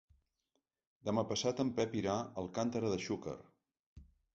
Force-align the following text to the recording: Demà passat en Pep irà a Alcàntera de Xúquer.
Demà 1.11 1.25
passat 1.33 1.63
en 1.67 1.71
Pep 1.77 1.95
irà 2.03 2.19
a 2.25 2.27
Alcàntera 2.45 2.95
de 2.97 3.01
Xúquer. 3.09 3.41